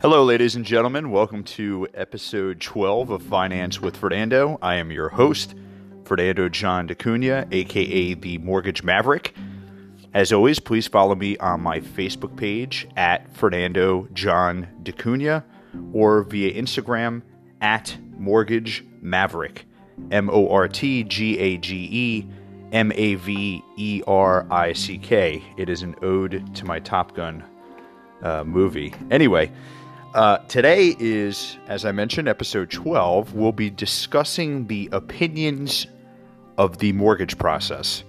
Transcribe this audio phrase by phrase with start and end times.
[0.00, 1.10] Hello, ladies and gentlemen.
[1.10, 4.56] Welcome to episode 12 of Finance with Fernando.
[4.62, 5.56] I am your host,
[6.04, 9.34] Fernando John DeCunha, aka the Mortgage Maverick.
[10.14, 15.42] As always, please follow me on my Facebook page at Fernando John DeCunha
[15.92, 17.22] or via Instagram
[17.60, 19.66] at Mortgage Maverick.
[20.12, 22.26] M O R T G A G E
[22.70, 25.42] M A V E R I C K.
[25.56, 27.42] It is an ode to my Top Gun
[28.22, 28.94] uh, movie.
[29.10, 29.50] Anyway,
[30.14, 33.34] uh, today is, as I mentioned, episode 12.
[33.34, 35.86] We'll be discussing the opinions
[36.56, 38.04] of the mortgage process.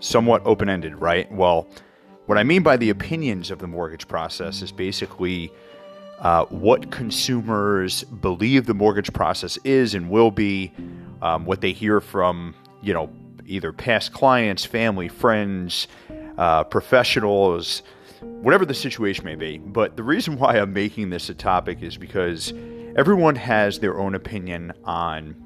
[0.00, 1.30] Somewhat open ended, right?
[1.32, 1.68] Well,
[2.26, 5.52] what I mean by the opinions of the mortgage process is basically
[6.18, 10.72] uh, what consumers believe the mortgage process is and will be,
[11.22, 13.10] um, what they hear from, you know,
[13.46, 15.86] either past clients, family, friends,
[16.38, 17.82] uh, professionals,
[18.42, 19.58] whatever the situation may be.
[19.58, 22.52] But the reason why I'm making this a topic is because
[22.96, 25.36] everyone has their own opinion on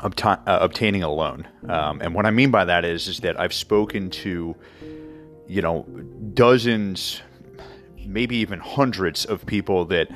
[0.00, 1.48] uh, obtaining a loan.
[1.68, 4.54] Um, and what I mean by that is, is that I've spoken to,
[5.48, 5.82] you know,
[6.34, 7.20] dozens,
[8.06, 10.08] maybe even hundreds of people that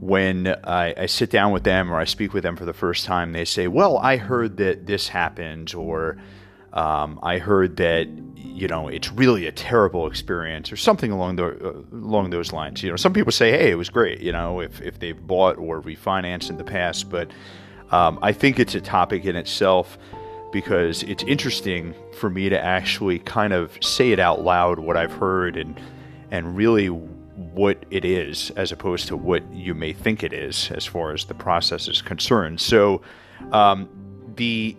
[0.00, 3.04] when I, I, sit down with them or I speak with them for the first
[3.04, 6.16] time, they say, Well, I heard that this happened, or
[6.72, 11.46] um, I heard that you know it's really a terrible experience or something along the
[11.46, 12.82] uh, along those lines.
[12.82, 15.58] You know, some people say, "Hey, it was great." You know, if if they've bought
[15.58, 17.30] or refinanced in the past, but
[17.90, 19.98] um, I think it's a topic in itself
[20.52, 25.12] because it's interesting for me to actually kind of say it out loud what I've
[25.12, 25.80] heard and
[26.30, 30.86] and really what it is as opposed to what you may think it is as
[30.86, 32.60] far as the process is concerned.
[32.60, 33.00] So
[33.52, 33.88] um,
[34.36, 34.76] the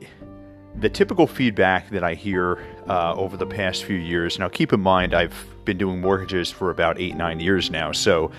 [0.76, 4.40] the typical feedback that I hear uh, over the past few years.
[4.40, 7.92] Now, keep in mind, I've been doing mortgages for about eight, nine years now.
[7.92, 8.32] So,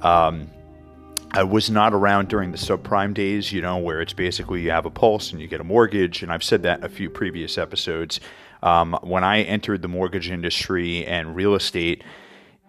[0.00, 0.50] um,
[1.34, 4.84] I was not around during the subprime days, you know, where it's basically you have
[4.84, 6.22] a pulse and you get a mortgage.
[6.22, 8.20] And I've said that a few previous episodes.
[8.62, 12.04] Um, when I entered the mortgage industry and real estate,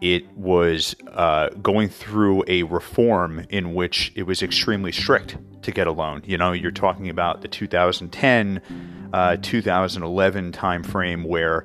[0.04, 5.88] it was uh, going through a reform in which it was extremely strict to get
[5.88, 6.22] a loan.
[6.26, 11.64] You know, you're talking about the 2010, uh, 2011 timeframe where,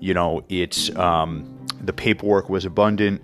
[0.00, 3.22] you know, it's um, the paperwork was abundant.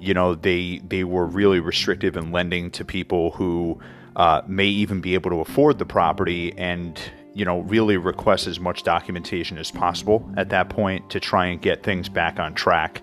[0.00, 3.78] You know, they they were really restrictive in lending to people who
[4.16, 6.98] uh, may even be able to afford the property and
[7.34, 11.60] you know really request as much documentation as possible at that point to try and
[11.60, 13.02] get things back on track.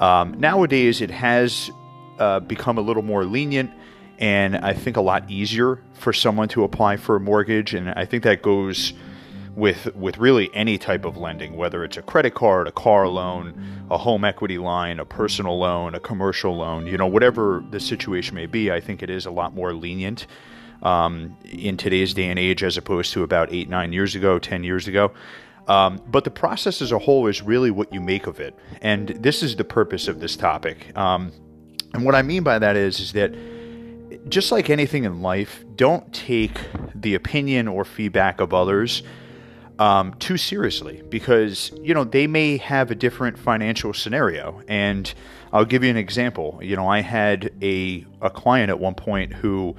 [0.00, 1.70] Um, nowadays, it has
[2.18, 3.70] uh, become a little more lenient
[4.18, 7.72] and I think a lot easier for someone to apply for a mortgage.
[7.72, 8.92] And I think that goes
[9.54, 13.86] with with really any type of lending, whether it's a credit card, a car loan,
[13.90, 16.86] a home equity line, a personal loan, a commercial loan.
[16.86, 20.26] You know, whatever the situation may be, I think it is a lot more lenient
[20.82, 24.64] um, in today's day and age as opposed to about eight, nine years ago, ten
[24.64, 25.12] years ago.
[25.68, 28.54] Um, but the process as a whole is really what you make of it.
[28.80, 30.96] And this is the purpose of this topic.
[30.96, 31.32] Um,
[31.92, 33.34] and what I mean by that is, is that
[34.28, 36.58] just like anything in life, don't take
[36.94, 39.02] the opinion or feedback of others
[39.78, 44.62] um, too seriously because, you know, they may have a different financial scenario.
[44.68, 45.12] And
[45.52, 46.58] I'll give you an example.
[46.62, 49.76] You know, I had a, a client at one point who,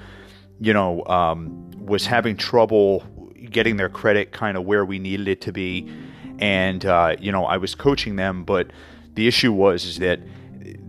[0.60, 3.04] you know, um, was having trouble
[3.52, 5.92] getting their credit kind of where we needed it to be.
[6.40, 8.72] And, uh, you know, I was coaching them, but
[9.16, 10.20] the issue was is that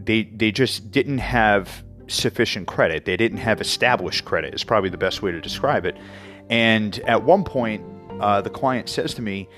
[0.04, 3.04] they, they just didn't have sufficient credit.
[3.04, 5.96] They didn't have established credit, is probably the best way to describe it.
[6.48, 7.84] And at one point,
[8.20, 9.48] uh, the client says to me,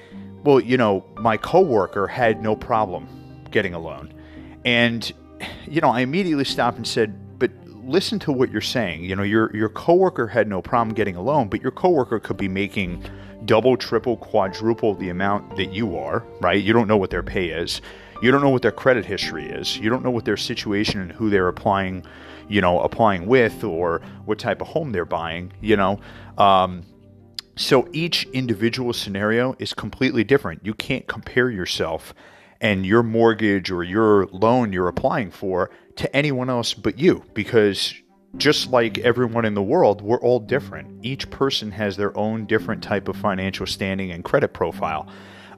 [0.44, 3.08] Well, you know, my coworker had no problem
[3.50, 4.12] getting a loan.
[4.64, 5.10] And,
[5.66, 7.18] you know, I immediately stopped and said,
[7.84, 9.04] listen to what you're saying.
[9.04, 12.36] You know, your, your coworker had no problem getting a loan, but your coworker could
[12.36, 13.04] be making
[13.44, 16.62] double, triple, quadruple the amount that you are, right?
[16.62, 17.80] You don't know what their pay is.
[18.22, 19.76] You don't know what their credit history is.
[19.78, 22.04] You don't know what their situation and who they're applying
[22.48, 25.98] you know, applying with or what type of home they're buying, you know.
[26.36, 26.82] Um,
[27.56, 30.64] so each individual scenario is completely different.
[30.64, 32.14] You can't compare yourself
[32.60, 37.94] and your mortgage or your loan you're applying for to anyone else but you because
[38.36, 41.04] just like everyone in the world, we're all different.
[41.04, 45.06] Each person has their own different type of financial standing and credit profile.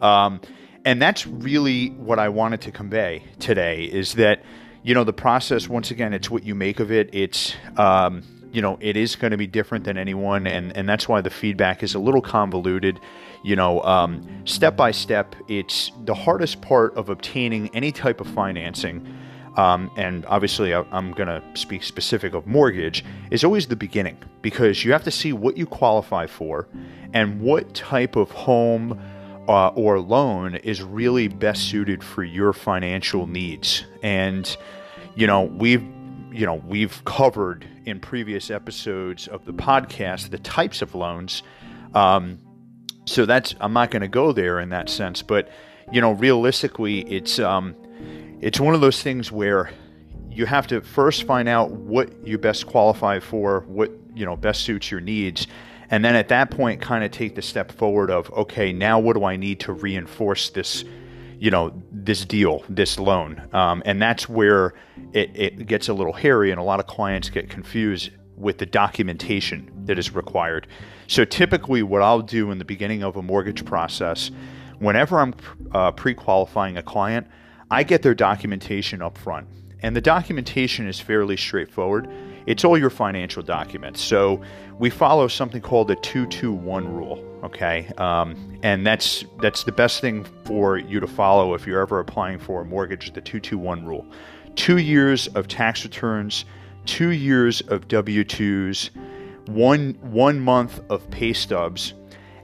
[0.00, 0.40] Um,
[0.84, 4.42] and that's really what I wanted to convey today is that
[4.84, 7.08] you know, the process, once again, it's what you make of it.
[7.14, 8.22] It's, um,
[8.52, 11.30] you know, it is going to be different than anyone, and, and that's why the
[11.30, 13.00] feedback is a little convoluted.
[13.42, 18.26] You know, um, step by step, it's the hardest part of obtaining any type of
[18.26, 19.06] financing
[19.56, 24.84] um, and obviously I'm going to speak specific of mortgage, is always the beginning because
[24.84, 26.68] you have to see what you qualify for
[27.12, 29.00] and what type of home
[29.48, 33.84] uh, or loan is really best suited for your financial needs.
[34.02, 34.56] And
[35.14, 35.82] you know we've
[36.32, 41.42] you know we've covered in previous episodes of the podcast the types of loans.
[41.94, 42.40] Um,
[43.06, 45.48] so that's I'm not going to go there in that sense, but
[45.92, 47.76] you know realistically it's um,
[48.40, 49.70] it's one of those things where
[50.30, 54.62] you have to first find out what you best qualify for, what you know best
[54.62, 55.46] suits your needs,
[55.90, 59.16] and then at that point kind of take the step forward of okay, now what
[59.16, 60.84] do I need to reinforce this,
[61.38, 64.74] you know, this deal, this loan, um, and that's where
[65.12, 68.66] it, it gets a little hairy, and a lot of clients get confused with the
[68.66, 70.66] documentation that is required.
[71.06, 74.30] So typically, what I'll do in the beginning of a mortgage process,
[74.80, 75.34] whenever I'm
[75.72, 77.28] uh, pre-qualifying a client
[77.74, 79.48] I get their documentation up front.
[79.82, 82.08] And the documentation is fairly straightforward.
[82.46, 84.00] It's all your financial documents.
[84.00, 84.40] So
[84.78, 87.90] we follow something called the 221 rule, okay?
[87.98, 92.38] Um, and that's that's the best thing for you to follow if you're ever applying
[92.38, 94.06] for a mortgage, the 221 rule.
[94.54, 96.44] Two years of tax returns,
[96.86, 98.90] two years of W 2s,
[99.48, 101.92] one, one month of pay stubs,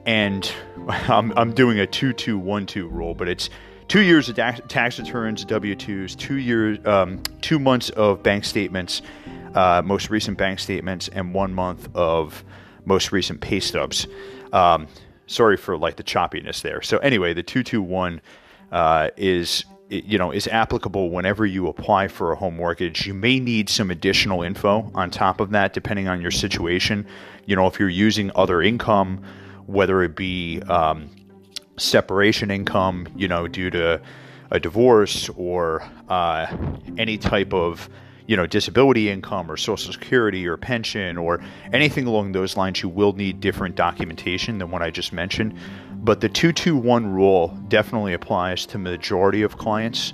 [0.07, 0.53] and
[0.89, 3.49] I'm, I'm doing a 2212 rule, but it's
[3.91, 9.03] two years of tax returns, W twos, two years, um, two months of bank statements,
[9.57, 12.45] uh, most recent bank statements, and one month of
[12.85, 14.07] most recent pay stubs.
[14.53, 14.87] Um,
[15.27, 16.81] sorry for like the choppiness there.
[16.83, 18.21] So anyway, the two two one
[18.71, 23.09] uh, is you know is applicable whenever you apply for a home mortgage.
[23.09, 27.05] You may need some additional info on top of that, depending on your situation.
[27.45, 29.25] You know, if you're using other income,
[29.67, 31.11] whether it be um,
[31.81, 34.01] separation income, you know, due to
[34.51, 36.47] a divorce or uh,
[36.99, 37.89] any type of
[38.27, 41.41] you know disability income or social security or pension or
[41.73, 45.53] anything along those lines you will need different documentation than what i just mentioned.
[46.03, 50.13] But the 221 rule definitely applies to majority of clients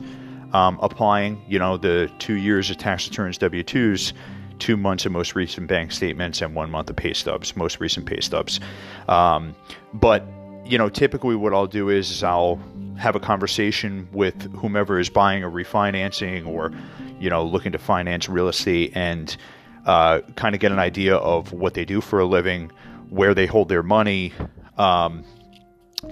[0.54, 4.14] um, applying you know the two years of tax returns w2s
[4.58, 8.06] two months of most recent bank statements and one month of pay stubs most recent
[8.06, 8.60] pay stubs.
[9.08, 9.54] Um,
[9.92, 10.26] but
[10.68, 12.60] you know, typically what I'll do is, is I'll
[12.98, 16.72] have a conversation with whomever is buying or refinancing or,
[17.20, 19.36] you know, looking to finance real estate and
[19.84, 22.72] uh, kind of get an idea of what they do for a living,
[23.10, 24.32] where they hold their money,
[24.76, 25.24] um,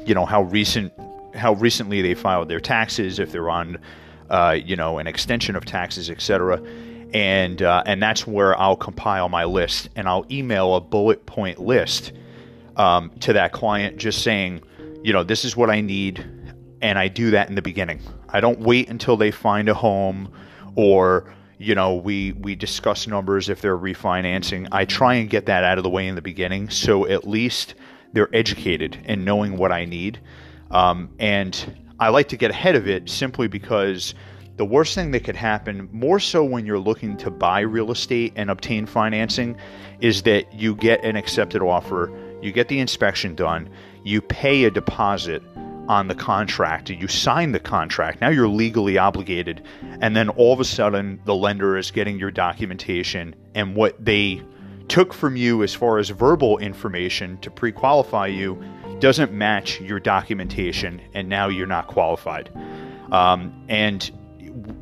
[0.06, 0.92] you know, how recent
[1.34, 3.76] how recently they filed their taxes, if they're on,
[4.30, 6.62] uh, you know, an extension of taxes, etc.
[7.12, 11.58] And uh, and that's where I'll compile my list and I'll email a bullet point
[11.58, 12.12] list
[12.76, 14.62] um, to that client, just saying,
[15.02, 16.24] you know, this is what I need,
[16.80, 18.00] and I do that in the beginning.
[18.28, 20.32] I don't wait until they find a home
[20.76, 24.68] or you know we we discuss numbers if they're refinancing.
[24.72, 27.74] I try and get that out of the way in the beginning so at least
[28.12, 30.20] they're educated and knowing what i need.
[30.70, 34.14] Um, and i like to get ahead of it simply because
[34.56, 38.32] the worst thing that could happen more so when you're looking to buy real estate
[38.36, 39.56] and obtain financing
[40.00, 42.12] is that you get an accepted offer
[42.44, 43.70] you get the inspection done,
[44.04, 45.42] you pay a deposit
[45.88, 48.20] on the contract, you sign the contract.
[48.20, 49.62] Now you're legally obligated,
[50.00, 54.42] and then all of a sudden the lender is getting your documentation and what they
[54.88, 58.62] took from you as far as verbal information to pre-qualify you
[58.98, 62.50] doesn't match your documentation, and now you're not qualified.
[63.10, 64.10] Um, and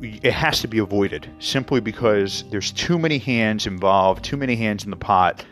[0.01, 4.83] it has to be avoided simply because there's too many hands involved, too many hands
[4.83, 5.43] in the pot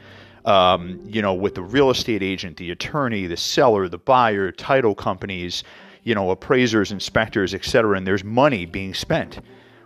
[0.46, 4.96] um, you know, with the real estate agent, the attorney, the seller, the buyer, title
[4.96, 5.64] companies,
[6.04, 7.98] you know, appraisers, inspectors, etc.
[7.98, 9.40] And there's money being spent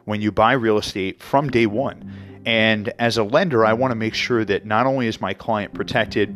[0.06, 2.12] when you buy real estate from day one.
[2.46, 5.74] And as a lender, I want to make sure that not only is my client
[5.74, 6.30] protected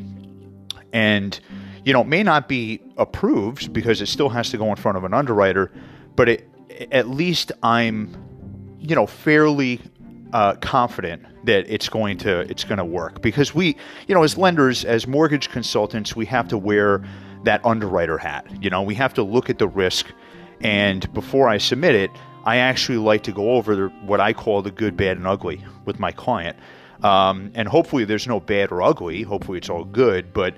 [0.92, 1.40] and
[1.86, 4.98] you know, it may not be approved because it still has to go in front
[4.98, 5.72] of an underwriter,
[6.16, 6.50] but it,
[6.92, 8.16] at least I'm,
[8.80, 9.82] you know, fairly
[10.34, 13.22] uh, confident that it's going to it's going to work.
[13.22, 13.76] Because we
[14.08, 17.04] you know as lenders as mortgage consultants we have to wear
[17.44, 18.46] that underwriter hat.
[18.62, 20.08] You know we have to look at the risk.
[20.62, 22.12] And before I submit it
[22.46, 25.64] I actually like to go over the, what I call the good bad and ugly
[25.86, 26.58] with my client.
[27.04, 29.24] Um, and hopefully there's no bad or ugly.
[29.24, 30.34] Hopefully it's all good.
[30.34, 30.56] But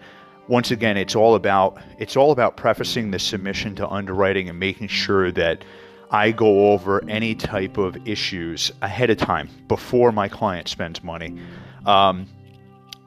[0.47, 4.87] once again it's all about it's all about prefacing the submission to underwriting and making
[4.87, 5.63] sure that
[6.11, 11.39] I go over any type of issues ahead of time before my client spends money.
[11.85, 12.27] Um,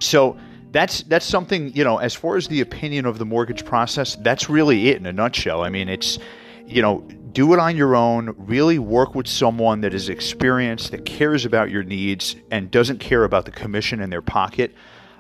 [0.01, 0.39] so
[0.73, 1.99] that's that's something you know.
[1.99, 5.63] As far as the opinion of the mortgage process, that's really it in a nutshell.
[5.63, 6.19] I mean, it's
[6.67, 8.35] you know do it on your own.
[8.39, 13.25] Really work with someone that is experienced, that cares about your needs, and doesn't care
[13.25, 14.75] about the commission in their pocket.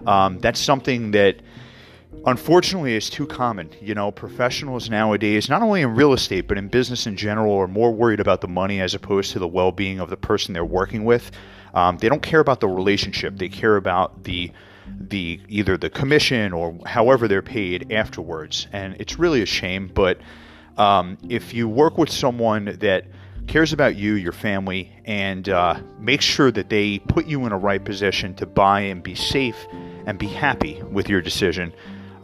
[0.06, 1.36] Um, that's something that
[2.26, 3.70] unfortunately is too common.
[3.80, 7.68] You know, professionals nowadays, not only in real estate, but in business in general, are
[7.68, 10.64] more worried about the money as opposed to the well being of the person they're
[10.64, 11.30] working with.
[11.74, 14.52] Um, they don't care about the relationship, they care about the
[15.00, 20.20] the either the commission or however they're paid afterwards and it's really a shame but
[20.76, 23.06] um, if you work with someone that
[23.46, 27.58] cares about you, your family, and uh, make sure that they put you in a
[27.58, 29.66] right position to buy and be safe
[30.06, 31.72] and be happy with your decision.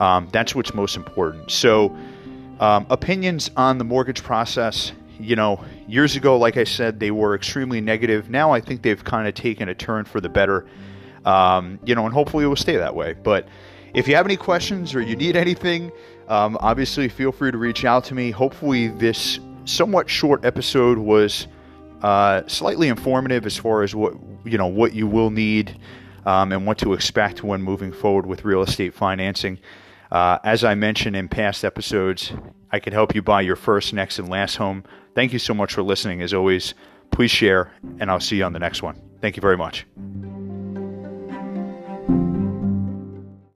[0.00, 1.50] Um, that's what's most important.
[1.50, 1.96] So,
[2.58, 7.34] um, opinions on the mortgage process, you know, years ago, like I said, they were
[7.34, 8.30] extremely negative.
[8.30, 10.66] Now I think they've kind of taken a turn for the better,
[11.24, 13.14] um, you know, and hopefully it will stay that way.
[13.14, 13.46] But
[13.94, 15.90] if you have any questions or you need anything,
[16.28, 18.30] um, obviously feel free to reach out to me.
[18.30, 21.46] Hopefully, this somewhat short episode was
[22.02, 24.14] uh, slightly informative as far as what
[24.44, 25.78] you know what you will need
[26.24, 29.58] um, and what to expect when moving forward with real estate financing.
[30.10, 32.32] Uh, as I mentioned in past episodes,
[32.72, 34.84] I can help you buy your first, next, and last home.
[35.14, 36.22] Thank you so much for listening.
[36.22, 36.74] As always,
[37.10, 39.00] please share, and I'll see you on the next one.
[39.20, 39.86] Thank you very much.